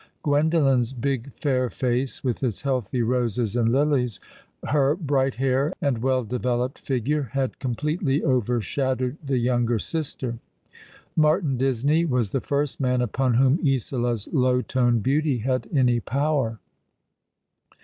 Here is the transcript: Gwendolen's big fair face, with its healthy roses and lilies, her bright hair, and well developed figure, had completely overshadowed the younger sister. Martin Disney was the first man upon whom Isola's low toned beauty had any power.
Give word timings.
Gwendolen's 0.23 0.93
big 0.93 1.31
fair 1.33 1.69
face, 1.69 2.23
with 2.23 2.41
its 2.43 2.63
healthy 2.63 3.03
roses 3.03 3.55
and 3.55 3.71
lilies, 3.71 4.19
her 4.69 4.95
bright 4.95 5.35
hair, 5.35 5.73
and 5.79 5.99
well 6.01 6.23
developed 6.23 6.79
figure, 6.79 7.29
had 7.33 7.59
completely 7.59 8.23
overshadowed 8.23 9.17
the 9.23 9.37
younger 9.37 9.77
sister. 9.77 10.39
Martin 11.15 11.55
Disney 11.55 12.03
was 12.03 12.31
the 12.31 12.41
first 12.41 12.79
man 12.79 12.99
upon 12.99 13.35
whom 13.35 13.59
Isola's 13.63 14.27
low 14.33 14.63
toned 14.63 15.03
beauty 15.03 15.37
had 15.37 15.69
any 15.71 15.99
power. 15.99 16.57